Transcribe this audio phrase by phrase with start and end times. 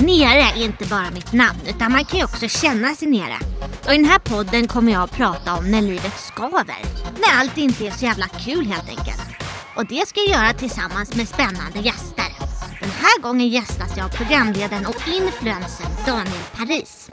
[0.00, 3.38] Nere är inte bara mitt namn utan man kan ju också känna sig nere.
[3.86, 6.78] Och i den här podden kommer jag att prata om när livet skaver.
[7.18, 9.20] När allt inte är så jävla kul helt enkelt.
[9.76, 12.26] Och det ska jag göra tillsammans med spännande gäster.
[12.80, 17.10] Den här gången gästas jag av programledaren och influencern Daniel Paris.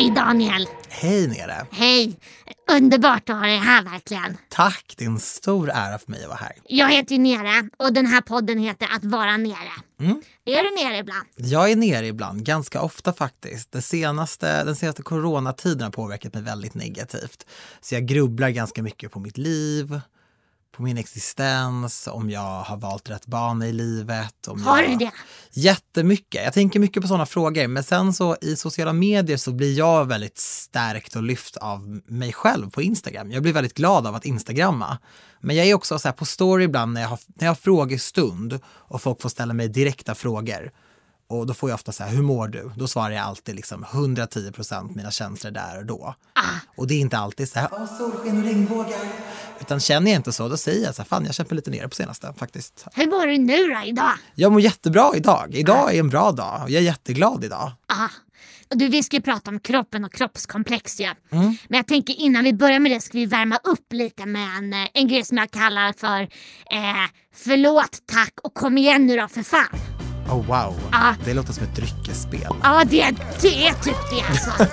[0.00, 0.66] Hej Daniel!
[0.88, 1.66] Hej Nere!
[1.70, 2.16] Hej!
[2.70, 4.36] Underbart att ha dig här verkligen.
[4.48, 6.52] Tack, det är en stor ära för mig att vara här.
[6.64, 9.72] Jag heter ju Nere och den här podden heter Att vara nere.
[10.00, 10.22] Mm.
[10.44, 11.26] Är du nere ibland?
[11.36, 13.72] Jag är nere ibland, ganska ofta faktiskt.
[13.72, 17.46] Det senaste, den senaste coronatiden har påverkat mig väldigt negativt.
[17.80, 20.00] Så jag grubblar ganska mycket på mitt liv,
[20.72, 24.48] på min existens, om jag har valt rätt bana i livet.
[24.48, 24.90] Om Har jag...
[24.90, 25.10] du det?
[25.52, 26.44] Jättemycket.
[26.44, 27.66] Jag tänker mycket på sådana frågor.
[27.66, 32.32] Men sen så i sociala medier så blir jag väldigt stärkt och lyft av mig
[32.32, 33.30] själv på Instagram.
[33.32, 34.98] Jag blir väldigt glad av att instagramma.
[35.40, 37.56] Men jag är också så här på story ibland när jag har, när jag har
[37.56, 40.70] frågestund och folk får ställa mig direkta frågor.
[41.30, 42.70] Och då får jag ofta så här, hur mår du?
[42.76, 46.14] Då svarar jag alltid liksom 110 procent mina känslor där och då.
[46.76, 48.98] Och det är inte alltid så här, åh solsken och regnbågar.
[49.60, 51.86] Utan känner jag inte så, då säger jag så här, fan jag kämpar lite ner
[51.86, 52.86] på senaste faktiskt.
[52.94, 54.12] Hur mår du nu då idag?
[54.34, 55.54] Jag mår jättebra idag.
[55.54, 57.72] Idag är en bra dag och jag är jätteglad idag.
[57.86, 58.08] Ah.
[58.68, 61.04] Du, vi ska ju prata om kroppen och kroppskomplex ju.
[61.04, 61.56] Mm.
[61.68, 64.72] Men jag tänker innan vi börjar med det ska vi värma upp lite med en,
[64.72, 66.22] eh, en grej som jag kallar för
[66.70, 69.89] eh, förlåt, tack och kom igen nu då för fan.
[70.30, 71.14] Oh wow, Ja.
[71.24, 72.46] det låter som ett dryckesspel.
[72.62, 74.66] Ja, det, det är typ det alltså.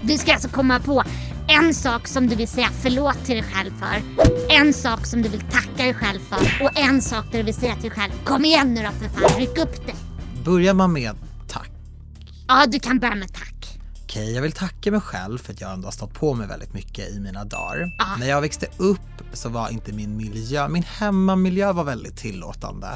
[0.02, 1.02] Du ska alltså komma på
[1.48, 4.02] en sak som du vill säga förlåt till dig själv för.
[4.54, 6.64] En sak som du vill tacka dig själv för.
[6.64, 9.20] Och en sak där du vill säga till dig själv, kom igen nu då för
[9.20, 9.94] fan, ryck upp det.
[10.44, 11.12] Börjar man med
[11.48, 11.70] tack.
[12.48, 13.78] Ja, du kan börja med tack.
[14.04, 16.74] Okej, jag vill tacka mig själv för att jag ändå har stått på mig väldigt
[16.74, 17.92] mycket i mina dagar.
[17.98, 18.04] Ja.
[18.18, 19.00] När jag växte upp
[19.32, 22.88] så var inte min miljö, min hemmamiljö var väldigt tillåtande.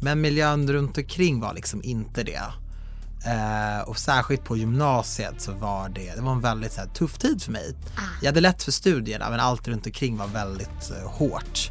[0.00, 2.40] Men miljön runt omkring var liksom inte det.
[3.26, 7.18] Eh, och särskilt på gymnasiet så var det, det var en väldigt så här, tuff
[7.18, 7.74] tid för mig.
[8.22, 11.70] Jag hade lätt för studierna men allt runt omkring var väldigt eh, hårt.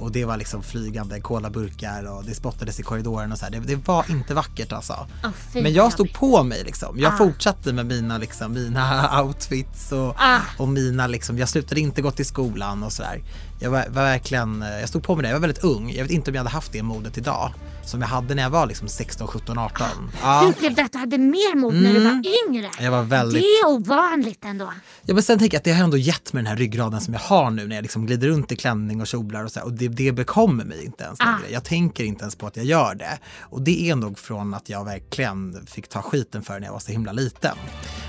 [0.00, 3.46] Och det var liksom flygande kolaburkar och det spottades i korridoren och så.
[3.50, 5.06] Det, det var inte vackert alltså.
[5.52, 6.98] Fy, Men jag stod på mig liksom.
[6.98, 7.16] Jag Ah.
[7.16, 10.40] fortsatte med mina, liksom, mina outfits och, Ah.
[10.58, 13.22] och mina liksom, jag slutade inte gå till skolan och sådär.
[13.60, 15.28] Jag var, var verkligen, eh, jag stod på mig det.
[15.28, 15.90] Jag var väldigt ung.
[15.92, 17.52] Jag vet inte om jag hade haft det modet idag.
[17.88, 19.86] Som jag hade när jag var liksom 16, 17, 18.
[20.12, 22.70] Du Ja, upplevde att du hade mer mod när du var yngre.
[22.80, 23.42] jag var väldigt...
[23.42, 24.72] Det är ovanligt ändå.
[25.02, 27.14] Ja, men sen tänker jag att det har ändå gett mig den här ryggraden som
[27.14, 29.66] jag har nu när jag liksom glider runt i klänning och kjolar och så här,
[29.66, 31.52] och det, det bekommer mig inte ens längre.
[31.52, 33.18] Jag tänker inte ens på att jag gör det.
[33.40, 36.80] Och det är nog från att jag verkligen fick ta skiten för när jag var
[36.80, 37.56] så himla liten.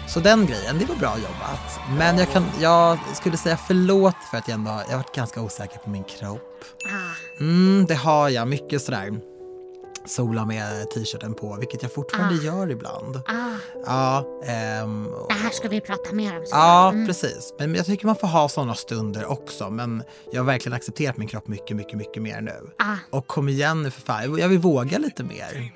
[0.07, 1.79] Så den grejen, det var bra jobbat.
[1.97, 5.41] Men jag, kan, jag skulle säga förlåt för att jag ändå jag har varit ganska
[5.41, 6.63] osäker på min kropp.
[6.85, 7.39] Ah.
[7.43, 8.47] Mm, det har jag.
[8.47, 9.11] Mycket sådär
[10.09, 13.15] sola med t-shirten på, vilket jag fortfarande gör ibland.
[13.15, 13.55] Ah.
[13.85, 16.43] Ja, ehm, Det här ska vi prata mer om.
[16.51, 17.07] Ja, Mm.
[17.07, 17.53] precis.
[17.59, 19.69] Men jag tycker man får ha sådana stunder också.
[19.69, 22.69] Men jag har verkligen accepterat min kropp mycket, mycket, mycket mer nu.
[22.79, 23.17] Ah.
[23.17, 25.71] Och kom igen nu för fan, jag vill våga lite mer.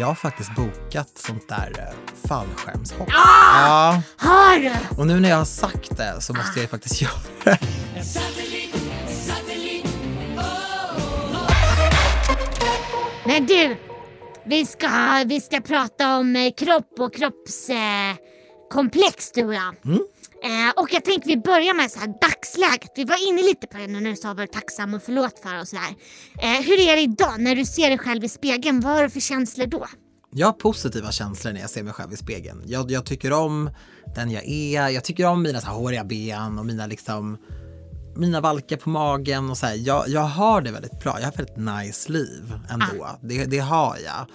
[0.00, 3.08] Jag har faktiskt bokat sånt där eh, fallskärmshopp.
[3.08, 3.62] Ah!
[3.66, 4.72] Ja, Har du?
[5.00, 7.12] och nu när jag har sagt det så måste jag ju faktiskt göra
[7.44, 7.58] det.
[13.26, 13.76] Men du,
[14.44, 14.88] vi ska,
[15.26, 19.74] vi ska prata om eh, kropp och kroppskomplex eh, du och jag.
[20.44, 22.92] Eh, och jag tänkte vi börjar med så här, dagsläget.
[22.96, 25.68] Vi var inne lite på det när du sa är tacksam och förlåt för och
[25.68, 25.94] sådär.
[26.42, 28.80] Eh, hur är det idag när du ser dig själv i spegeln?
[28.80, 29.86] Vad har du för känslor då?
[30.30, 32.62] Jag har positiva känslor när jag ser mig själv i spegeln.
[32.66, 33.70] Jag, jag tycker om
[34.14, 34.88] den jag är.
[34.88, 37.38] Jag tycker om mina så här håriga ben och mina liksom
[38.16, 39.74] mina valkar på magen och så här.
[39.74, 41.16] Jag, jag har det väldigt bra.
[41.18, 43.08] Jag har ett väldigt nice liv ändå.
[43.20, 44.26] Det, det har jag.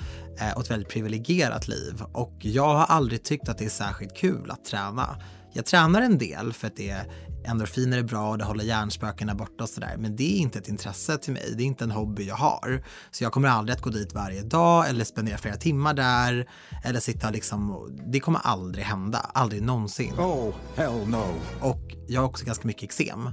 [0.47, 2.03] Eh, och ett väldigt privilegierat liv.
[2.13, 5.21] Och jag har aldrig tyckt att det är särskilt kul att träna.
[5.53, 7.11] Jag tränar en del för att det är
[7.47, 9.95] endorfiner är bra och det håller hjärnspökena borta och sådär.
[9.97, 11.53] Men det är inte ett intresse till mig.
[11.57, 12.83] Det är inte en hobby jag har.
[13.11, 16.49] Så jag kommer aldrig att gå dit varje dag eller spendera flera timmar där.
[16.83, 19.17] Eller sitta liksom, det kommer aldrig hända.
[19.17, 20.13] Aldrig någonsin.
[20.13, 21.33] Oh, hell no.
[21.61, 23.29] Och jag har också ganska mycket eksem.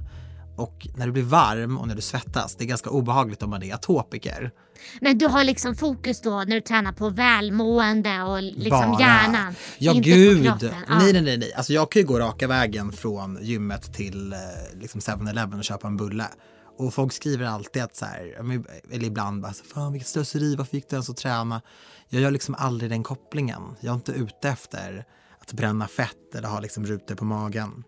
[0.55, 3.63] Och när du blir varm och när du svettas, det är ganska obehagligt om man
[3.63, 4.51] är atopiker.
[5.01, 8.99] Men du har liksom fokus då när du tränar på välmående och liksom Bara.
[8.99, 9.55] hjärnan.
[9.77, 10.45] Ja inte gud.
[10.59, 10.65] På.
[10.65, 10.71] Ja.
[10.89, 11.53] Nej, nej, nej, nej.
[11.53, 14.39] Alltså jag kan ju gå raka vägen från gymmet till eh,
[14.81, 16.27] liksom 7-Eleven och köpa en bulle.
[16.77, 18.35] Och folk skriver alltid att så här,
[18.91, 21.61] eller ibland bara så, fan vilket slöseri, varför gick du ens att träna?
[22.09, 23.61] Jag gör liksom aldrig den kopplingen.
[23.79, 25.05] Jag är inte ute efter
[25.39, 27.83] att bränna fett eller ha liksom rutor på magen.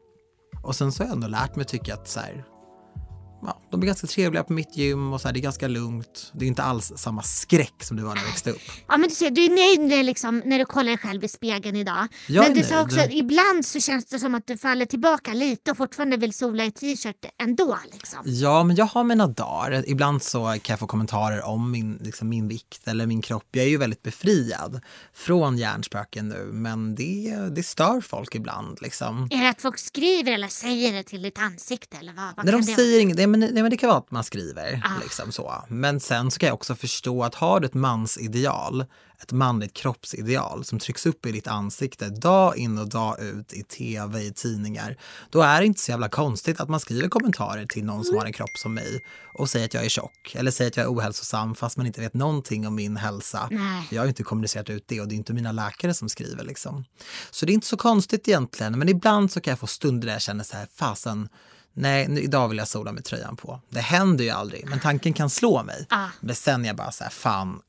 [0.64, 2.44] Och sen så har jag ändå lärt mig tycka att så här,
[3.42, 6.32] ja, de är ganska trevliga på mitt gym och så här, det är ganska lugnt.
[6.34, 8.62] Det är inte alls samma skräck som det var när jag växte upp.
[8.88, 11.28] Ja men du ser, du är nöjd när, liksom, när du kollar dig själv i
[11.28, 12.08] spegeln idag.
[12.28, 15.34] Jag men du sa också att ibland så känns det som att du faller tillbaka
[15.34, 17.78] lite och fortfarande vill sola i t-shirt ändå.
[17.92, 18.20] Liksom.
[18.26, 19.84] Ja, men jag har mina dagar.
[19.88, 23.48] Ibland så kan jag få kommentarer om min, liksom min vikt eller min kropp.
[23.52, 24.82] Jag är ju väldigt befriad
[25.14, 28.82] från hjärnspöken nu, men det, det stör folk ibland.
[28.82, 29.28] Liksom.
[29.32, 31.98] Är det att folk skriver eller säger det till ditt ansikte?
[31.98, 34.00] Eller vad, vad När kan de säger inget, nej men, nej men det kan vara
[34.00, 34.82] att man skriver.
[34.86, 35.02] Ah.
[35.04, 35.64] Liksom så.
[35.68, 38.86] Men sen så kan jag också förstå att har du ett mansideal,
[39.22, 43.64] ett manligt kroppsideal som trycks upp i ditt ansikte dag in och dag ut i
[43.64, 44.98] tv, i tidningar.
[45.30, 48.26] Då är det inte så jävla konstigt att man skriver kommentarer till någon som har
[48.26, 49.02] en kropp som mig
[49.34, 52.02] och säger att jag är tjock eller säger att jag är ohälsosam fast man inte
[52.02, 53.48] vet någonting om min hälsa.
[53.52, 53.88] Nej.
[53.92, 56.44] Jag har ju inte kommunicerat ut det och det är inte mina läkare som skriver.
[56.44, 56.86] Liksom.
[57.32, 60.14] Så det är inte så konstigt egentligen, men ibland så kan jag få stunder där
[60.14, 61.30] jag känner så här, fasen,
[61.78, 63.62] nej, idag vill jag sola med tröjan på.
[63.70, 65.86] Det händer ju aldrig, men tanken kan slå mig.
[65.90, 66.08] Ah.
[66.20, 67.60] Men sen är jag bara så här, fan,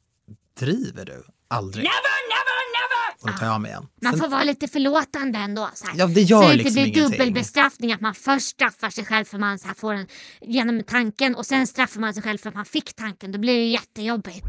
[0.60, 1.24] driver du?
[1.50, 1.84] Aldrig.
[1.84, 3.22] Never, never, never!
[3.22, 3.86] Och då tar jag mig igen.
[4.02, 5.70] Man Sen, får vara lite förlåtande ändå.
[5.74, 5.94] Så här.
[5.98, 9.24] Ja, det gör så det liksom inte blir dubbelbestraffning, att man först straffar sig själv
[9.24, 10.06] för man så här får en,
[10.40, 13.32] genom tanken och sen straffar man sig själv för att man fick tanken.
[13.32, 14.46] Då blir det jättejobbigt.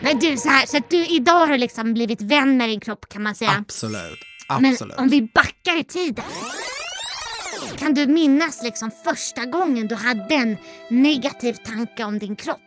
[0.00, 2.80] Men du, så, här, så att du idag har du liksom blivit vän med din
[2.80, 3.50] kropp kan man säga.
[3.58, 4.18] absolut.
[4.48, 4.96] Men Absolut.
[4.96, 6.24] om vi backar i tiden.
[7.76, 10.56] Kan du minnas liksom första gången du hade en
[10.90, 12.60] negativ tanke om din kropp?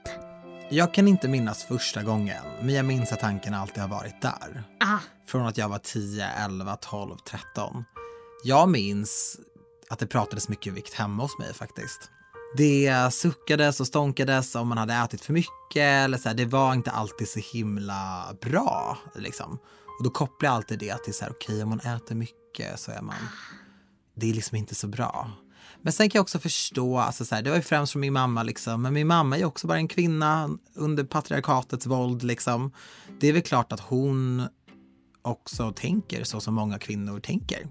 [0.70, 4.64] Jag kan inte minnas första gången, men jag minns att tanken alltid har varit där.
[4.80, 4.98] Ah,
[5.28, 7.84] Från att jag var 10, 11, 12, 13.
[8.44, 9.40] Jag minns
[9.90, 12.12] att det pratades mycket vikt hemma hos mig faktiskt.
[12.58, 16.74] Det suckades och stånkades om man hade ätit för mycket eller så här, det var
[16.74, 19.60] inte alltid så himla bra liksom.
[20.00, 22.92] Och då kopplar jag alltid det till så här, okej om man äter mycket så
[22.92, 23.16] är man,
[24.18, 25.32] det är liksom inte så bra.
[25.82, 28.14] Men sen kan jag också förstå, alltså så här, det var ju främst från min
[28.14, 32.72] mamma liksom, men min mamma är ju också bara en kvinna under patriarkatets våld liksom.
[33.20, 34.48] Det är väl klart att hon
[35.22, 37.68] också tänker så som många kvinnor tänker.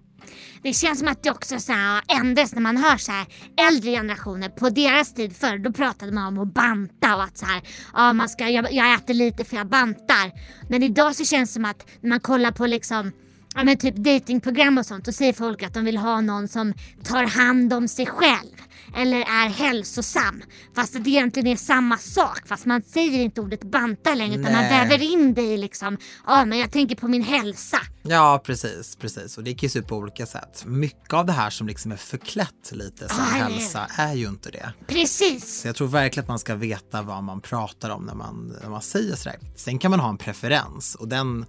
[0.63, 3.27] det känns som att det också så här ändras när man hör så här
[3.69, 4.49] äldre generationer.
[4.49, 7.63] På deras tid förr då pratade man om att banta och att så här,
[7.95, 10.33] ja, man ska, jag, jag äter lite för jag bantar.
[10.69, 13.13] Men idag så känns det som att när man kollar på liksom
[13.57, 16.75] Ja men typ datingprogram och sånt, då säger folk att de vill ha någon som
[17.05, 18.57] tar hand om sig själv.
[18.97, 20.43] Eller är hälsosam.
[20.75, 22.43] Fast det egentligen är samma sak.
[22.47, 24.89] Fast man säger inte ordet banta längre utan man Nej.
[24.89, 27.79] väver in det i liksom, ja men jag tänker på min hälsa.
[28.03, 29.39] Ja, precis, precis.
[29.39, 30.65] Och det kan ju se ut på olika sätt.
[30.67, 33.43] Mycket av det här som liksom är förklätt lite som hur?
[33.43, 34.73] hälsa är ju inte det.
[34.87, 35.61] Precis.
[35.61, 38.71] Så jag tror verkligen att man ska veta vad man pratar om när man, när
[38.71, 39.39] man säger sådär.
[39.57, 41.47] Sen kan man ha en preferens och den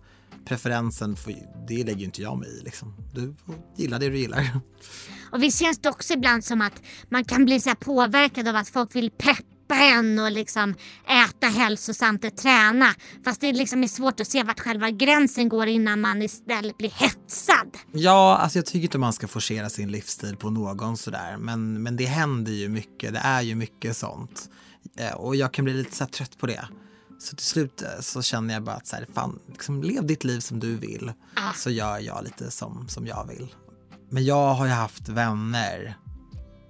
[0.48, 1.34] preferensen, får,
[1.68, 2.64] det lägger ju inte jag mig i.
[2.64, 2.94] Liksom.
[3.14, 4.60] Du får gilla det du gillar.
[5.32, 8.56] Och visst känns det också ibland som att man kan bli så här påverkad av
[8.56, 10.76] att folk vill peppa en och liksom
[11.26, 12.86] äta hälsosamt och träna.
[13.26, 16.90] Fast det liksom är svårt att se vart själva gränsen går innan man istället blir
[16.90, 17.78] hetsad.
[17.92, 21.38] Ja, alltså jag tycker inte man ska forcera sin livsstil på någon sådär.
[21.38, 23.14] Men, men det händer ju mycket.
[23.14, 24.50] Det är ju mycket sånt.
[24.98, 26.68] Eh, Och jag kan bli lite så trött på det.
[27.20, 30.24] Så till slut eh, så känner jag bara att så här, fan, liksom, lev ditt
[30.24, 31.14] liv som du vill.
[31.36, 31.54] Ah.
[31.54, 33.56] Så gör jag lite som, som jag vill.
[34.10, 35.98] Men jag har ju haft vänner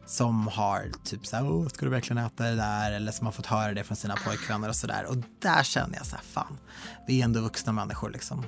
[0.05, 2.91] som har typ så här, Åh, ska du verkligen äta det där?
[2.91, 5.05] Eller som har fått höra det från sina pojkvänner och sådär.
[5.05, 6.57] Och där känner jag så här, fan,
[7.07, 8.45] vi är ändå vuxna människor liksom.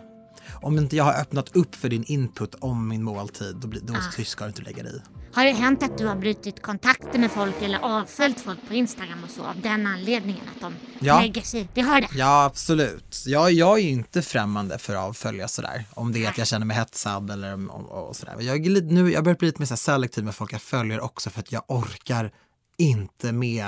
[0.62, 3.93] Om inte jag har öppnat upp för din input om min måltid, då, blir, då
[4.25, 5.01] ska du inte lägga dig i.
[5.34, 9.24] Har det hänt att du har brutit kontakter med folk eller avföljt folk på Instagram
[9.24, 11.19] och så av den anledningen att de Ja.
[11.22, 11.69] lägger sig?
[11.74, 12.08] Det har det?
[12.15, 13.24] Ja, absolut.
[13.25, 15.86] Jag, jag är ju inte främmande för att avfölja sådär.
[15.93, 18.36] Om det är att jag känner mig hetsad eller och, och sådär.
[18.39, 21.29] Jag, är lite, nu, jag börjar bli lite mer selektiv med folk jag följer också
[21.29, 22.31] för att jag orkar
[22.77, 23.65] inte med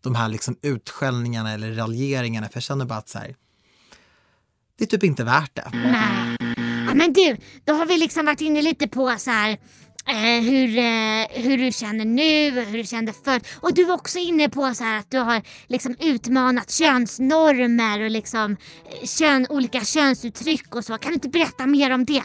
[0.00, 2.48] de här liksom utskällningarna eller raljeringarna.
[2.48, 3.34] För jag känner bara att så här,
[4.78, 5.70] det är typ inte värt det.
[5.72, 6.36] Nej.
[6.86, 9.50] Ja, men du, då har vi liksom varit inne lite på så här
[10.06, 13.40] eh, hur, eh, hur du känner nu, hur du kände förr.
[13.60, 18.10] Och du var också inne på så här att du har liksom utmanat könsnormer och
[18.10, 20.98] liksom eh, kön, olika könsuttryck och så.
[20.98, 22.22] Kan du inte berätta mer om det?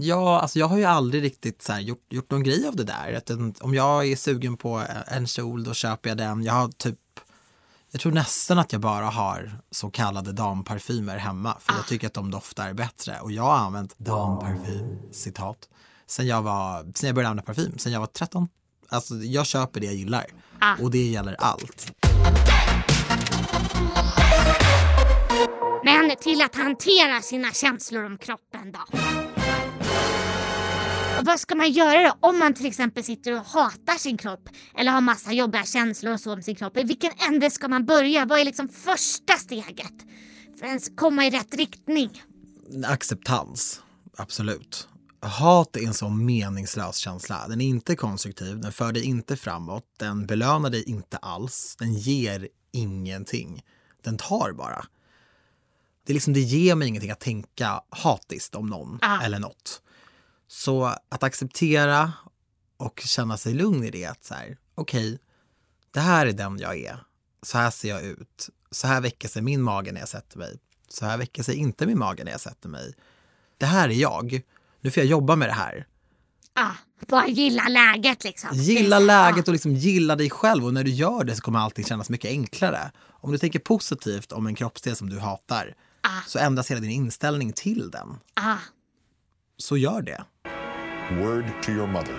[0.00, 2.84] Ja, alltså jag har ju aldrig riktigt så här gjort, gjort någon grej av det
[2.84, 3.14] där.
[3.16, 6.42] Att en, om jag är sugen på en kjol då köper jag den.
[6.42, 6.98] Jag har typ,
[7.90, 11.56] jag tror nästan att jag bara har så kallade damparfymer hemma.
[11.60, 13.20] För jag tycker att de doftar bättre.
[13.20, 15.68] Och jag har använt damparfym, citat,
[16.06, 18.48] sen jag, var, sen jag började använda parfym, sen jag var 13.
[18.88, 20.26] Alltså jag köper det jag gillar.
[20.80, 21.92] Och det gäller allt.
[25.84, 28.98] Men till att hantera sina känslor om kroppen då.
[31.22, 34.92] Vad ska man göra då om man till exempel sitter och hatar sin kropp eller
[34.92, 36.76] har massa jobbiga känslor och så om sin kropp?
[36.76, 38.24] I vilken ände ska man börja?
[38.24, 39.92] Vad är liksom första steget
[40.60, 42.22] för att komma i rätt riktning?
[42.84, 43.82] Acceptans,
[44.16, 44.88] absolut.
[45.20, 47.48] Hat är en sån meningslös känsla.
[47.48, 51.94] Den är inte konstruktiv, den för dig inte framåt, den belönar dig inte alls, den
[51.94, 53.62] ger ingenting.
[54.02, 54.84] Den tar bara.
[56.06, 59.22] Det, är liksom, det ger mig ingenting att tänka hatiskt om någon Ah.
[59.22, 59.82] eller något.
[60.48, 62.12] Så att acceptera
[62.76, 65.18] och känna sig lugn i det, att så här, okej,
[65.90, 67.04] det här är den jag är.
[67.42, 68.48] Så här ser jag ut.
[68.70, 70.58] Så här väcker sig min mage när jag sätter mig.
[70.88, 72.94] Så här väcker sig inte min mage när jag sätter mig.
[73.58, 74.40] Det här är jag.
[74.80, 75.86] Nu får jag jobba med det här.
[76.54, 76.72] Ah,
[77.08, 78.50] bara gilla läget liksom.
[78.52, 81.84] Gilla läget och liksom gilla dig själv och när du gör det så kommer allting
[81.84, 82.90] kännas mycket enklare.
[83.06, 86.20] Om du tänker positivt om en kroppsdel som du hatar Ah.
[86.26, 88.18] så ändras hela din inställning till den.
[88.34, 88.56] Ah.
[89.56, 90.24] Så gör det.
[91.10, 92.14] Word to your mother.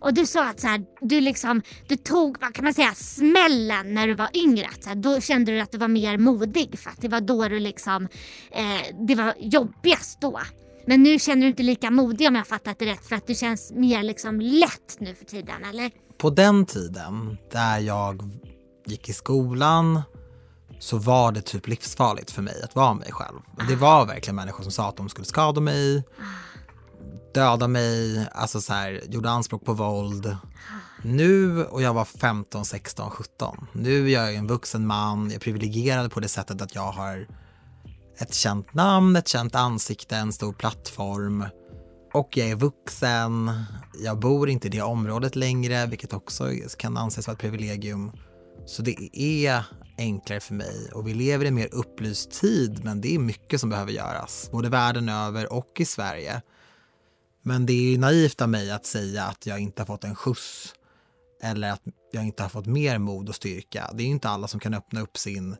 [0.00, 3.94] Och du sa att så här, du liksom, du tog, vad kan man säga, smällen
[3.94, 4.66] när du var yngre.
[4.66, 7.20] Att Så här, då kände du att du var mer modig för att det var
[7.20, 8.08] då du liksom,
[8.52, 10.40] eh, det var jobbigast då.
[10.86, 13.34] Men nu känner du inte lika modig om jag fattat det rätt för att du
[13.34, 15.90] känns mer liksom lätt nu för tiden eller?
[16.18, 18.22] På den tiden där jag
[18.86, 20.02] gick i skolan
[20.78, 23.38] så var det typ livsfarligt för mig att vara mig själv.
[23.68, 26.04] Det var verkligen människor som sa att de skulle skada mig,
[27.34, 30.36] döda mig, alltså så här, gjorde anspråk på våld.
[31.02, 33.66] Nu, och jag var 15, 16, 17.
[33.72, 37.26] Nu är jag en vuxen man, jag är privilegierad på det sättet att jag har
[38.18, 41.44] ett känt namn, ett känt ansikte, en stor plattform.
[42.12, 43.50] Och jag är vuxen,
[44.04, 48.12] jag bor inte i det området längre, vilket också kan anses vara ett privilegium.
[48.66, 49.64] Så det är
[49.98, 53.60] enklare för mig och vi lever i en mer upplyst tid, men det är mycket
[53.60, 56.42] som behöver göras, både världen över och i Sverige.
[57.46, 60.74] Men det är naivt av mig att säga att jag inte har fått en skjuts
[61.42, 63.90] eller att jag inte har fått mer mod och styrka.
[63.94, 65.56] Det är inte alla som kan öppna upp sin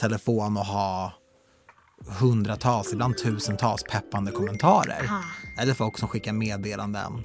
[0.00, 1.12] telefon och ha
[2.20, 5.10] hundratals, ibland tusentals peppande kommentarer.
[5.60, 7.22] Eller folk som skickar meddelanden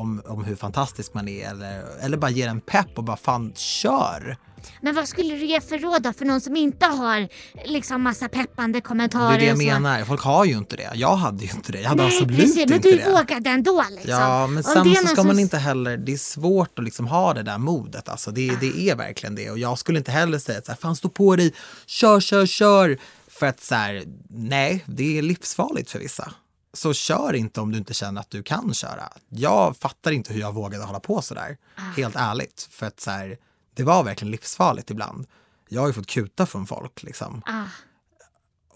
[0.00, 3.52] om, om hur fantastisk man är eller, eller bara ger en pepp och bara fan
[3.56, 4.36] kör.
[4.80, 7.28] Men vad skulle du ge för råd då för någon som inte har
[7.64, 10.04] liksom massa peppande Det kommentarer är det jag menar.
[10.04, 10.90] Folk har ju inte det.
[10.94, 11.80] Jag hade ju inte det.
[11.80, 13.10] Jag hade Nej, absolut precis, inte men du det.
[13.10, 14.10] vågade ändå liksom.
[14.10, 17.06] Ja, men Om sen det så ska man inte heller, det är svårt att liksom
[17.06, 18.08] ha det där modet.
[18.08, 19.50] Alltså det, det är verkligen det.
[19.50, 21.54] Och jag skulle inte heller säga så här, fan stå på dig,
[21.86, 22.98] kör, kör, kör.
[23.28, 26.32] För att så här, nej, det är livsfarligt för vissa.
[26.72, 29.12] Så kör inte om du inte känner att du kan köra.
[29.28, 31.56] Jag fattar inte hur jag vågade hålla på så där.
[31.96, 32.68] Helt ärligt.
[32.70, 33.38] För att så här,
[33.74, 35.26] det var verkligen livsfarligt ibland.
[35.68, 37.64] Jag har ju fått kuta från folk liksom Ah.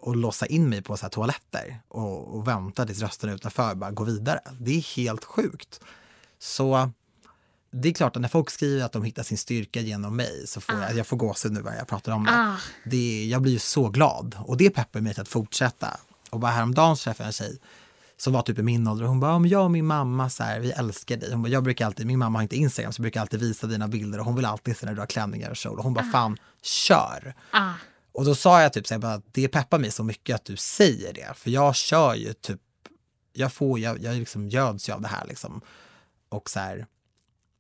[0.01, 3.91] och låsa in mig på så här toaletter och, och vänta tills rösten utanför bara
[3.91, 4.41] går vidare.
[4.61, 5.81] Det är helt sjukt.
[6.39, 6.91] Så
[7.71, 10.61] det är klart att när folk skriver att de hittar sin styrka genom mig så
[10.61, 12.33] får jag, jag får gåshud nu när jag pratar om det.
[12.33, 12.57] Ah.
[12.85, 13.25] det.
[13.31, 16.01] Jag blir ju så glad och det peppar mig till att fortsätta.
[16.31, 17.59] Och bara häromdagen träffade jag en tjej
[18.25, 20.31] som var typ i min ålder och hon bara, "Ja, men jag och min mamma
[20.31, 21.33] så här, vi älskar dig.
[21.33, 23.67] Hon bara, jag brukar alltid, min mamma har inte Instagram så jag brukar alltid visa
[23.67, 25.79] dina bilder och hon vill alltid se när du har klänningar och kjol.
[25.79, 27.35] Och hon bara, fan, kör!
[27.51, 27.73] Ah.
[28.13, 30.57] Och då sa jag typ så här, bara, det peppar mig så mycket att du
[30.57, 31.35] säger det.
[31.37, 32.61] För jag kör ju typ,
[33.33, 35.61] jag får, jag, jag liksom göds ju av det här liksom.
[36.29, 36.87] Och så här,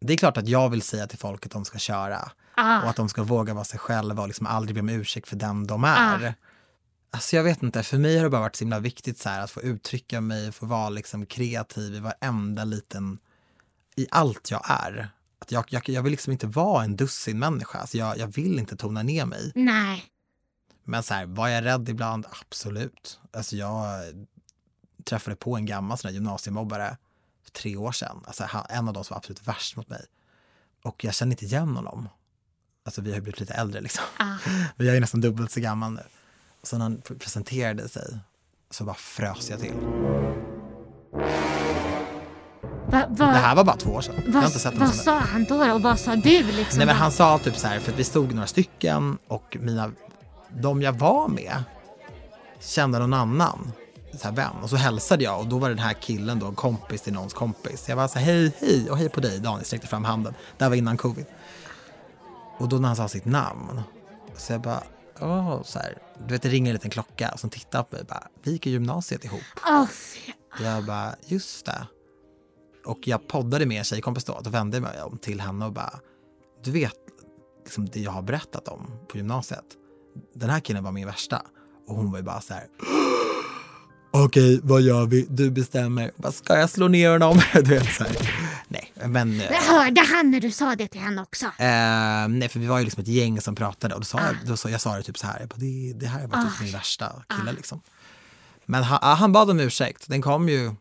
[0.01, 2.31] det är klart att jag vill säga till folk att de ska köra.
[2.55, 2.83] Ah.
[2.83, 5.37] Och att de ska våga vara sig själva och liksom aldrig be om ursäkt för
[5.37, 6.35] den de är.
[7.15, 9.41] Alltså jag vet inte, för mig har det bara varit så himla viktigt så här,
[9.41, 13.19] att få uttrycka mig, få vara liksom kreativ i varenda liten,
[13.97, 15.09] i allt jag är.
[15.39, 18.59] Att jag, jag, jag vill liksom inte vara en dussin människa, alltså jag, jag vill
[18.59, 19.53] inte tona ner mig.
[19.55, 20.05] Nej.
[20.85, 22.27] Men så här, var jag rädd ibland?
[22.41, 23.21] Absolut.
[23.33, 24.05] Alltså jag
[25.05, 26.97] träffade på en gammal sån gymnasiemobbare
[27.45, 28.23] för tre år sedan.
[28.27, 30.05] Alltså han, en av de som var absolut värst mot mig.
[30.83, 32.09] Och jag kände inte igen honom.
[32.85, 34.05] Alltså vi har blivit lite äldre liksom.
[34.19, 34.37] Ah.
[34.77, 36.03] Vi är ju nästan dubbelt så gammal nu.
[36.65, 38.19] Så när han pr- presenterade sig
[38.71, 39.75] så bara frös jag till.
[42.87, 44.15] Va, va, Det här var bara två år sedan.
[44.17, 46.43] Jag har vad inte sett honom vad sedan sa han då och vad sa du
[46.43, 46.79] liksom?
[46.79, 49.93] Nej men han sa typ så här, för att vi stod några stycken och mina,
[50.61, 51.65] de jag var med
[52.61, 53.73] kände någon annan
[54.19, 54.53] så här, vän.
[54.63, 57.89] Och så hälsade jag och då var den här killen då kompis till någons kompis.
[57.89, 60.35] Jag var så här, hej, hej och hej på dig Daniel, sträckte fram handen.
[60.59, 61.27] Det här var innan covid.
[62.59, 63.81] Och då när han sa sitt namn,
[64.37, 64.83] så jag bara,
[65.21, 65.99] åh, så här.
[66.27, 68.71] Du vet det ringer en liten klocka som tittar på mig bara, vi gick i
[68.71, 69.41] gymnasiet ihop.
[69.91, 70.33] Fy-
[70.65, 71.87] Jag bara, just det.
[72.87, 76.01] Och jag poddade med en tjejkompis då, då vände mig om till henne och bara,
[76.65, 76.93] du vet
[77.65, 79.65] liksom det jag har berättat om på gymnasiet.
[80.35, 81.43] Den här killen var min värsta.
[81.89, 82.67] Och hon var ju bara så här.
[84.13, 85.27] Okej, vad gör vi?
[85.31, 86.11] Du bestämmer.
[86.17, 87.41] Vad ska jag slå ner honom?
[87.55, 88.44] du vet så här.
[88.69, 89.41] Nej, men...
[89.41, 91.47] eh, Hörde han när du sa det till henne också?
[91.47, 94.37] Eh, nej, för vi var ju liksom ett gäng som pratade och då sa jag,
[94.47, 96.61] då sa, jag sa det typ så här, jag bara, det, det här var typ
[96.61, 97.81] min värsta kille liksom.
[98.67, 100.75] Men han, ja, han bad om ursäkt, den kom ju,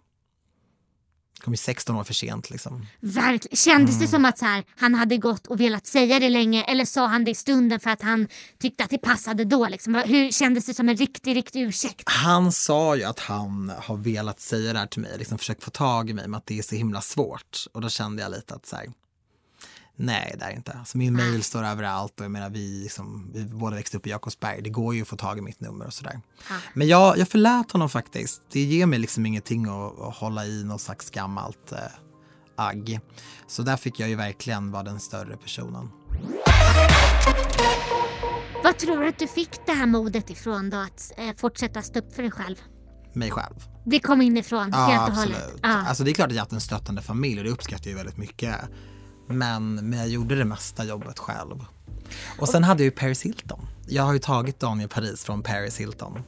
[1.44, 2.86] kom ju 16 år för sent liksom.
[3.00, 3.58] Verkligen.
[3.58, 4.02] Kändes Mm.
[4.02, 7.08] det som att så här, han hade gått och velat säga det länge eller sa
[7.08, 8.28] han det i stunden för att han
[8.60, 9.68] tyckte att det passade då?
[9.68, 9.96] Liksom?
[9.96, 12.04] Hur Kändes det som en riktig, riktig ursäkt?
[12.06, 15.70] Han sa ju att han har velat säga det här till mig, liksom försökt få
[15.72, 17.66] tag i mig, men att det är så himla svårt.
[17.74, 18.86] Och då kände jag lite att så här,
[19.96, 20.72] nej det är inte.
[20.72, 24.10] Alltså min mail står överallt och jag menar vi, liksom, vi båda växte upp i
[24.10, 26.20] Jakobsberg, det går ju att få tag i mitt nummer och sådär.
[26.74, 28.42] Men jag, jag förlät honom faktiskt.
[28.52, 31.78] Det ger mig liksom ingenting att, att hålla i något slags gammalt eh,
[32.56, 33.00] agg.
[33.48, 35.90] Så där fick jag ju verkligen vara den större personen.
[38.64, 42.00] Vad tror du att du fick det här modet ifrån då att eh, fortsätta stå
[42.00, 42.56] upp för dig själv?
[43.14, 43.56] Mig själv.
[43.86, 45.38] Det kom inifrån Ja, helt och hållet?
[45.38, 45.60] absolut.
[45.64, 45.70] Ja.
[45.88, 47.90] Alltså det är klart att jag har haft en stöttande familj och det uppskattar jag
[47.92, 48.56] ju väldigt mycket.
[49.34, 51.66] Men, men jag gjorde det mesta jobbet själv.
[52.40, 53.68] Och sen hade jag ju Paris Hilton.
[53.88, 56.24] Jag har ju tagit Daniel Paris från Paris Hilton.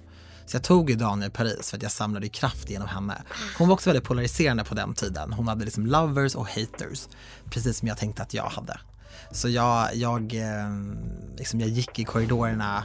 [0.45, 3.21] Så jag tog ju Daniel Paris för att jag samlade kraft genom henne.
[3.57, 5.33] Hon var också väldigt polariserande på den tiden.
[5.33, 7.07] Hon hade liksom lovers och haters.
[7.49, 8.79] Precis som jag tänkte att jag hade.
[9.31, 10.69] Så jag, jag, eh,
[11.37, 12.83] liksom jag gick i korridorerna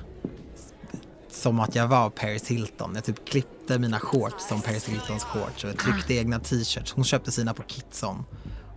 [1.31, 2.93] som att jag var Paris Hilton.
[2.95, 6.93] Jag typ klippte mina shorts som Paris Hiltons shorts och tryckte egna t-shirts.
[6.93, 8.25] Hon köpte sina på Kitson.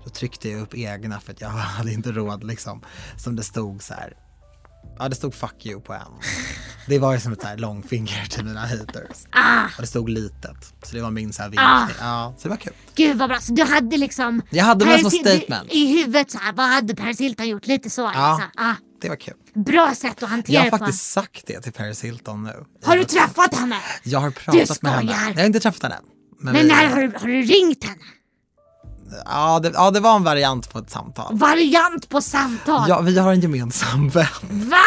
[0.04, 2.82] Då tryckte jag upp egna för att jag hade inte råd liksom.
[3.18, 4.14] Som det stod så här.
[5.00, 6.02] Ja, det stod fuck you på en.
[6.88, 9.18] Det var ju som ett så här långfinger till mina haters.
[9.32, 10.74] Ah, Och det stod litet.
[10.84, 11.98] Så det var min så här vinkning.
[12.00, 12.74] Ja, så det var kul.
[12.96, 13.40] gud vad bra.
[13.40, 14.42] Så du hade liksom...
[14.50, 15.74] Jag hade Paris Hil- statement.
[15.74, 17.68] I huvudet så här, vad hade Paris Hilton gjort?
[17.68, 18.02] Lite så.
[18.02, 18.36] Ja.
[18.42, 18.64] Liksom.
[18.66, 19.34] Ah, Det var kul.
[19.56, 20.78] bra sätt att hantera Jag har det på.
[20.78, 22.66] faktiskt sagt det till Paris Hilton nu.
[22.84, 23.78] Har du träffat henne?
[24.04, 25.12] Jag har pratat med henne.
[25.36, 25.96] Jag har inte träffat henne.
[26.40, 28.02] Men, Men vi- när har du, har du ringt henne?
[29.26, 31.38] Ja, det, ja, det var en variant på ett samtal.
[31.38, 32.86] Variant på samtal?
[32.90, 34.26] Ja, vi har en gemensam vän.
[34.50, 34.78] Va?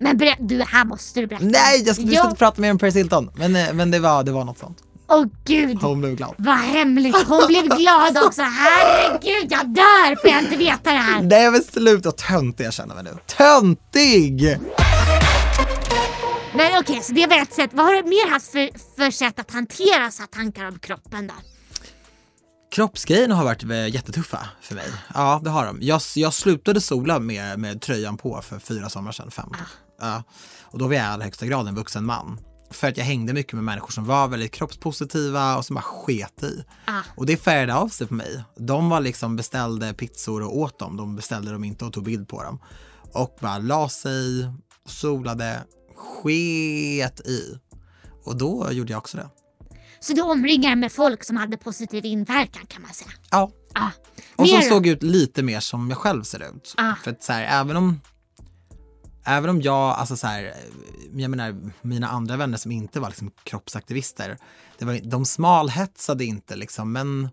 [0.00, 1.44] Men ber- du, här måste du berätta.
[1.44, 3.30] Nej, jag ska, vi ska inte prata mer om Paris Hilton.
[3.34, 4.78] Men, eh, men det, var, det var något sånt.
[5.08, 5.78] Åh gud.
[5.82, 6.34] Hon blev glad.
[6.38, 7.16] Vad hemligt.
[7.28, 8.42] Hon blev glad också.
[8.42, 11.22] Herregud, jag dör får jag inte veta det här.
[11.22, 13.10] Nej men sluta töntig jag känner mig nu.
[13.26, 14.58] Töntig!
[16.54, 17.70] Men okej, så det var ett sätt.
[17.72, 21.26] Vad har du mer haft för, för sätt att hantera så här tankar om kroppen
[21.26, 21.34] då?
[22.70, 24.86] Kroppsgrejerna har varit eh, jättetuffa för mig.
[25.14, 25.78] Ja, det har de.
[25.80, 29.50] Jag, jag slutade sola med, med tröjan på för fyra somrar sedan, fem.
[30.00, 30.22] Ja.
[30.62, 32.40] Och då var jag i allra högsta grad en vuxen man.
[32.70, 36.42] För att jag hängde mycket med människor som var väldigt kroppspositiva och som bara sket
[36.42, 36.64] i.
[36.84, 37.00] Ah.
[37.16, 38.44] Och det färgade av sig på mig.
[38.56, 40.96] De var liksom beställde pizzor och åt dem.
[40.96, 42.58] De beställde dem inte och tog bild på dem.
[43.12, 44.52] Och bara la sig,
[44.86, 45.64] solade,
[45.96, 47.58] sket i.
[48.24, 49.28] Och då gjorde jag också det.
[50.00, 53.10] Så du omringar med folk som hade positiv inverkan kan man säga.
[53.30, 53.50] Ja.
[53.74, 53.90] Ah.
[54.36, 56.74] Och som såg ut lite mer som jag själv ser ut.
[56.76, 56.94] Ah.
[57.04, 58.00] För att så här, även om
[59.28, 60.54] Även om jag, alltså så här,
[61.16, 64.38] jag menar mina andra vänner som inte var liksom kroppsaktivister,
[64.78, 67.28] det var, de smalhetsade inte liksom, men,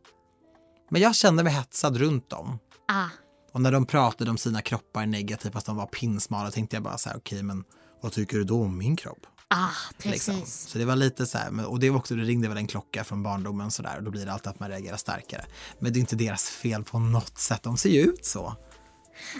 [0.89, 2.59] men jag kände mig hetsad runt dem.
[2.87, 3.07] Ah.
[3.51, 6.97] Och när de pratade om sina kroppar negativt fast de var pinsmala tänkte jag bara
[6.97, 7.63] så här, okej men
[8.01, 9.27] vad tycker du då om min kropp?
[9.55, 10.27] Ah, precis.
[10.27, 10.41] Liksom.
[10.45, 13.03] Så det var lite så här, och det var också, det ringde väl en klocka
[13.03, 15.45] från barndomen så där och då blir det alltid att man reagerar starkare.
[15.79, 18.55] Men det är inte deras fel på något sätt, de ser ju ut så.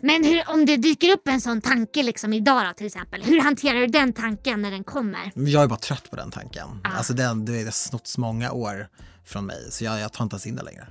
[0.02, 3.24] Men hur, om det dyker upp en sån tanke liksom idag då, till exempel.
[3.24, 5.32] Hur hanterar du den tanken när den kommer?
[5.36, 6.68] Jag är bara trött på den tanken.
[6.84, 6.98] Ah.
[6.98, 8.88] Alltså den, det har snott många år
[9.26, 10.88] från mig så jag, jag tar inte ens in det längre.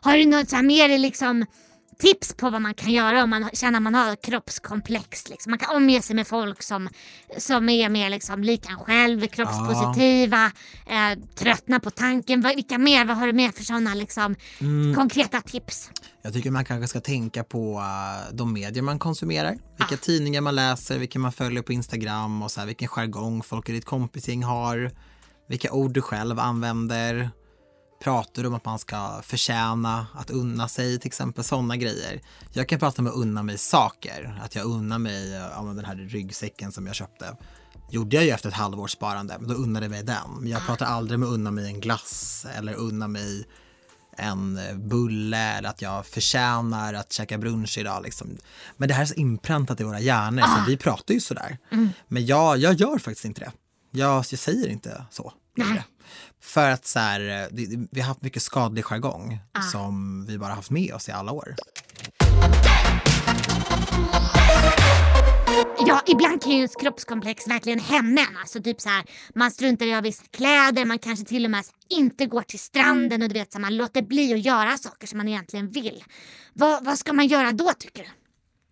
[0.00, 1.46] Har du något så här mer liksom
[2.00, 5.28] tips på vad man kan göra om man känner att man har kroppskomplex?
[5.28, 5.50] Liksom?
[5.50, 6.88] Man kan omge sig med folk som,
[7.38, 10.46] som är mer liksom lik en själv, kroppspositiva,
[10.86, 12.40] eh, tröttna på tanken.
[12.56, 14.94] Vilka mer, vad har du mer för sådana liksom, Mm.
[14.94, 15.90] konkreta tips?
[16.22, 19.58] Jag tycker man kanske ska tänka på uh, de medier man konsumerar.
[19.78, 23.68] Vilka tidningar man läser, vilka man följer på Instagram och så här, vilken jargong folk
[23.68, 24.90] i ditt kompisgäng har.
[25.48, 27.30] Vilka ord du själv använder.
[28.00, 32.20] Pratar om att man ska förtjäna att unna sig till exempel sådana grejer.
[32.52, 34.40] Jag kan prata om att unna mig saker.
[34.42, 37.36] Att jag unnar mig uh, ja, den här ryggsäcken som jag köpte.
[37.90, 40.30] Gjorde jag ju efter ett halvårs sparande, men då unnade jag mig den.
[40.40, 43.46] Men jag pratar aldrig om att unna mig en glass eller unna mig
[44.16, 48.02] en eh, bulle eller att jag förtjänar att käka brunch idag.
[48.02, 48.38] Liksom.
[48.76, 51.58] Men det här är så inpräntat i våra hjärnor så vi pratar ju sådär.
[52.08, 53.52] Men jag, jag gör faktiskt inte det.
[53.90, 55.32] Jag, jag säger inte så.
[55.60, 55.84] Längre.
[56.42, 57.48] För att så här, eh,
[57.90, 59.40] vi har haft mycket skadlig jargong
[59.72, 61.54] som vi bara haft med oss i alla år.
[65.86, 68.36] Ja, ibland kan ju ett kroppskomplex verkligen hämma en.
[68.36, 71.50] Alltså typ så här, man struntar i att ha vissa kläder, man kanske till och
[71.50, 74.76] med inte går till stranden och du vet så här, man låter bli att göra
[74.76, 76.04] saker som man egentligen vill.
[76.52, 78.02] Vad, vad ska man göra då tycker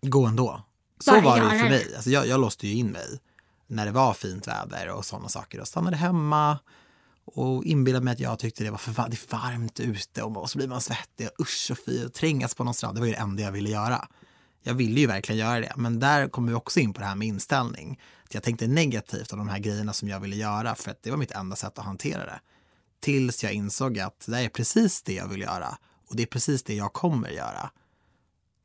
[0.01, 0.09] du?
[0.09, 0.65] Gå ändå.
[0.99, 1.95] Så Bara var det ju för mig.
[1.95, 3.19] Alltså jag, jag låste ju in mig
[3.67, 6.59] när det var fint väder och sådana saker och stannade hemma
[7.37, 10.37] och inbillade mig att jag tyckte det var för var, det är varmt ute och,
[10.37, 12.95] och så blir man svettig och usch och fy och trängas på någon strand.
[12.95, 14.07] Det var ju det enda jag ville göra.
[14.63, 17.15] Jag ville ju verkligen göra det, men där kommer vi också in på det här
[17.15, 17.99] med inställning.
[18.23, 21.11] Att jag tänkte negativt om de här grejerna som jag ville göra för att det
[21.11, 22.39] var mitt enda sätt att hantera det.
[22.99, 25.77] Tills jag insåg att det är precis det jag vill göra
[26.09, 27.71] och det är precis det jag kommer göra.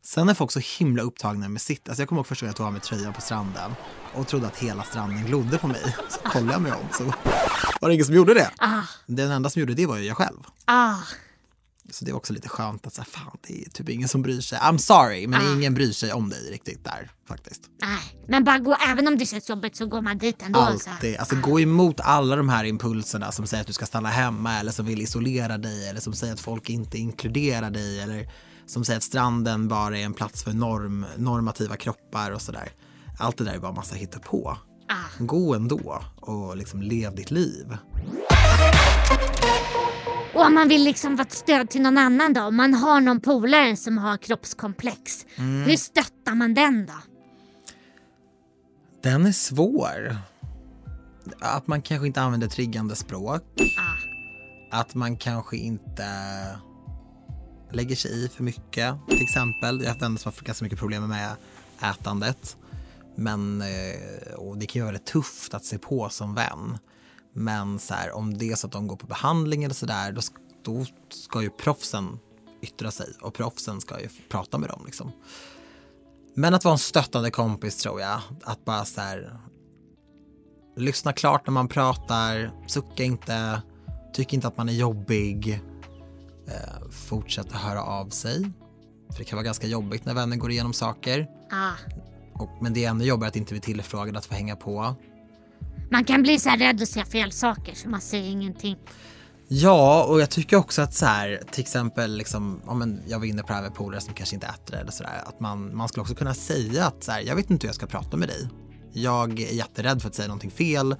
[0.05, 1.89] Sen är folk så himla upptagna med sitt.
[1.89, 3.73] Alltså jag kommer ihåg första gången jag tog av mig tröjan på stranden
[4.15, 5.97] och trodde att hela stranden glodde på mig.
[6.11, 7.05] Så kollade jag mig om så
[7.81, 8.51] var det ingen som gjorde det.
[8.59, 10.39] Ah, Den enda som gjorde det var ju jag själv.
[10.65, 10.95] ah.
[11.91, 14.41] Så det är också lite skönt att säga, fan det är typ ingen som bryr
[14.41, 14.59] sig.
[14.59, 17.63] I'm sorry, men ingen bryr sig om dig riktigt där faktiskt.
[17.81, 20.61] Nej, men bara gå, även om det känns jobbigt så går man dit ändå.
[20.81, 20.91] Så.
[20.91, 21.17] Alltid.
[21.17, 24.73] Alltså gå emot alla de här impulserna som säger att du ska stanna hemma eller
[24.73, 28.29] som vill isolera dig eller som säger att folk inte inkluderar dig eller
[28.67, 32.69] som säger att stranden bara är en plats för norm, normativa kroppar och sådär.
[33.19, 34.57] Allt det där är bara massa hittepå.
[34.89, 35.25] Ah.
[35.25, 37.77] Gå ändå och liksom lev ditt liv.
[40.35, 42.43] Och om man vill liksom vara ett stöd till någon annan då?
[42.43, 45.27] Om man har någon polare som har kroppskomplex.
[45.37, 45.63] Mm.
[45.63, 46.93] Hur stöttar man den då?
[49.03, 50.17] Den är svår.
[51.41, 53.43] Att man kanske inte använder triggande språk.
[53.79, 54.81] Ah.
[54.81, 56.07] Att man kanske inte
[57.75, 58.95] lägger sig i för mycket.
[59.09, 61.37] Till exempel, jag har haft vänner som har fått ganska mycket problem med
[61.83, 62.57] ätandet.
[63.17, 66.79] Men, eh, och det kan ju vara väldigt tufft att se på som vän.
[67.33, 70.21] Men så här, om det är så att de går på behandling eller sådär, då,
[70.65, 72.19] då ska ju proffsen
[72.63, 74.83] yttra sig och proffsen ska ju prata med dem.
[74.87, 75.13] Liksom.
[76.37, 78.21] Men att vara en stöttande kompis tror jag.
[78.43, 79.39] Att bara så här,
[80.77, 83.63] lyssna klart när man pratar, sucka inte,
[84.15, 85.61] tyck inte att man är jobbig.
[86.47, 88.51] Eh, fortsätt att höra av sig.
[89.11, 91.27] För det kan vara ganska jobbigt när vänner går igenom saker.
[91.51, 91.73] Ah.
[92.33, 94.95] Och, men det är ännu jobbigare att inte bli tillfrågad att få hänga på.
[95.91, 98.77] Man kan bli så här rädd att säga fel saker så man säger ingenting.
[99.49, 103.27] Ja, och jag tycker också att så här, till exempel, liksom, ja, men jag var
[103.27, 105.89] inne på det här med polare som kanske inte äter eller sådär, att man, man
[105.89, 108.29] skulle också kunna säga att så här, jag vet inte hur jag ska prata med
[108.29, 108.49] dig.
[108.93, 110.97] Jag är jätterädd för att säga någonting fel,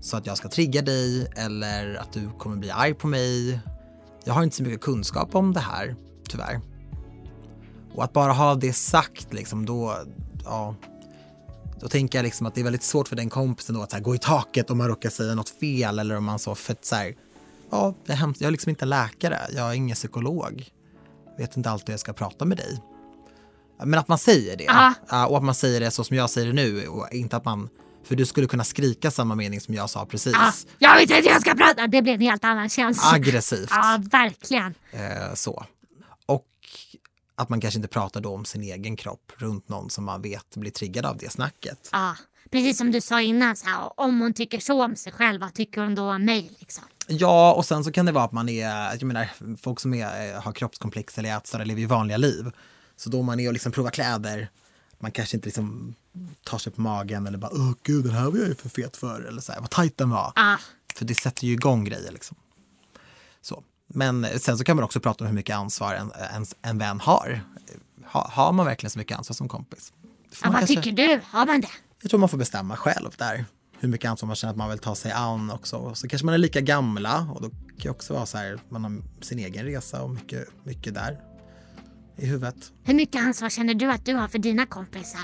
[0.00, 3.60] så att jag ska trigga dig eller att du kommer bli arg på mig.
[4.24, 5.96] Jag har inte så mycket kunskap om det här,
[6.28, 6.60] tyvärr.
[7.94, 9.96] Och att bara ha det sagt, liksom, då,
[10.44, 10.74] ja,
[11.80, 14.00] då tänker jag liksom att det är väldigt svårt för den kompisen då att här,
[14.00, 16.84] gå i taket om man råkar säga något fel eller om man så, för att
[16.84, 17.14] så här,
[17.70, 18.18] ja, det är.
[18.18, 20.68] Jag är liksom inte läkare, jag är ingen psykolog.
[21.38, 22.82] Vet inte alltid hur jag ska prata med dig.
[23.84, 24.64] Men att man säger det.
[25.10, 26.86] Ja, Och att man säger det så som jag säger det nu.
[26.88, 27.68] Och inte att man,
[28.04, 30.34] för du skulle kunna skrika samma mening som jag sa precis.
[30.36, 30.52] Ah.
[30.78, 31.86] Jag vet inte hur jag ska prata.
[31.86, 33.10] Det blir en helt annan känsla.
[33.12, 33.70] Aggressivt.
[33.70, 34.74] Ja, verkligen.
[34.90, 35.66] Eh, så.
[36.26, 36.46] Och
[37.34, 40.56] att man kanske inte pratar då om sin egen kropp runt någon som man vet
[40.56, 41.88] blir triggad av det snacket.
[41.92, 42.16] Ja,
[42.50, 45.54] precis som du sa innan, så här, om hon tycker så om sig själv, vad
[45.54, 46.50] tycker hon då om mig?
[46.58, 46.84] Liksom?
[47.06, 49.28] Ja, och sen så kan det vara att man är, jag menar,
[49.62, 52.50] folk som är, har kroppskomplex eller ätstörda lever ju vanliga liv.
[52.96, 54.48] Så då man är och liksom provar kläder,
[55.02, 55.94] man kanske inte liksom
[56.44, 58.96] tar sig på magen eller bara åh gud den här var jag ju för fet
[58.96, 60.32] för eller så här, vad tajt den var.
[60.36, 60.58] Ja,
[60.94, 62.36] För det sätter ju igång grejer liksom.
[63.40, 63.62] Så.
[63.86, 67.00] Men sen så kan man också prata om hur mycket ansvar en, en, en vän
[67.00, 67.40] har.
[68.06, 69.92] Ha, har man verkligen så mycket ansvar som kompis?
[70.42, 71.20] Ja vad kanske- tycker du?
[71.24, 71.68] Har man det?
[72.02, 73.44] jag tror man får bestämma själv där.
[73.78, 75.76] Hur mycket ansvar man känner att man vill ta sig an också.
[75.76, 78.58] Och så kanske man är lika gamla och då kan det också vara så här,
[78.68, 81.20] man har sin egen resa och mycket, mycket där
[82.16, 82.72] i huvudet.
[82.82, 85.20] Hur mycket ansvar känner du att du har för dina kompisar?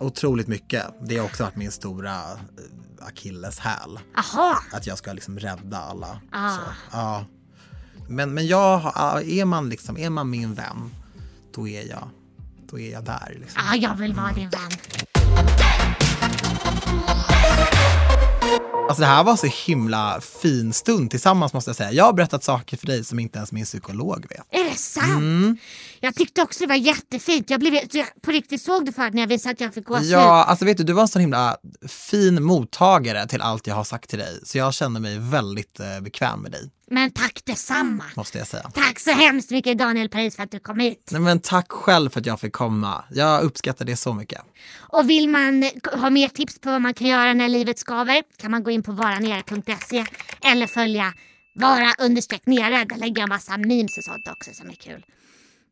[0.00, 0.84] Otroligt mycket.
[1.02, 3.98] Det har också varit min stora eh, akilleshäl.
[4.14, 6.20] Jaha, Att jag ska liksom rädda alla.
[6.32, 6.50] Ah.
[6.56, 6.60] Så,
[6.92, 7.24] ja.
[8.08, 8.80] Men, men jag,
[9.28, 10.90] är man liksom, är man min vän,
[11.54, 12.08] då är jag,
[12.70, 13.36] då är jag där.
[13.40, 13.62] Liksom.
[13.70, 14.70] ja, jag vill vara din vän.
[18.92, 21.92] Alltså det här var så himla fin stund tillsammans måste jag säga.
[21.92, 24.60] Jag har berättat saker för dig som inte ens min psykolog vet.
[24.60, 25.12] Är det sant?
[25.12, 25.56] Mm.
[26.00, 27.50] Jag tyckte också det var jättefint.
[27.50, 30.06] Jag blev jag på riktigt såg du förut när jag visade att jag fick gåshud.
[30.06, 31.56] Ja, alltså vet du, du var en sån himla
[31.88, 34.40] fin mottagare till allt jag har sagt till dig.
[34.44, 38.04] Så jag känner mig väldigt eh, bekväm med dig, Men tack detsamma.
[38.16, 38.70] måste jag säga.
[38.74, 41.08] Tack så hemskt mycket Daniel Paris för att du kom hit.
[41.12, 43.04] Nej, men tack själv för att jag fick komma.
[43.10, 44.40] Jag uppskattar det så mycket.
[44.76, 48.50] Och vill man ha mer tips på vad man kan göra när livet skaver kan
[48.50, 50.04] man gå in på varanere.se
[50.44, 51.12] eller följa
[51.54, 52.84] vara understreck nere.
[52.84, 55.04] Där lägger jag massa memes och sånt också som är kul.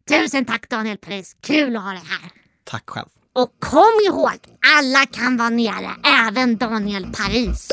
[0.08, 1.36] Tusen tack Daniel Paris.
[1.40, 2.30] Kul att ha dig här.
[2.64, 3.08] Tack själv.
[3.32, 4.38] Och kom ihåg,
[4.78, 5.90] alla kan vara nere,
[6.28, 7.70] även Daniel Paris.